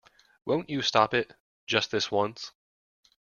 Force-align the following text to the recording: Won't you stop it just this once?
Won't 0.45 0.67
you 0.71 0.81
stop 0.81 1.13
it 1.13 1.31
just 1.67 1.91
this 1.91 2.09
once? 2.09 2.53